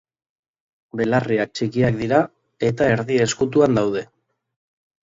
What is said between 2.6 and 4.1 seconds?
eta erdi-ezkutuan daude.